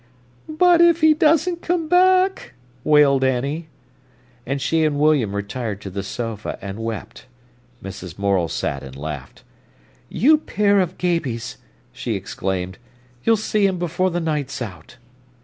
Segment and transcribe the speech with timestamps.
[0.49, 3.69] "But if he doesn't come back," wailed Annie.
[4.47, 7.27] And she and William retired to the sofa and wept.
[7.83, 8.17] Mrs.
[8.17, 9.43] Morel sat and laughed.
[10.09, 11.57] "You pair of gabeys!"
[11.93, 12.79] she exclaimed.
[13.25, 14.97] "You'll see him before the night's out."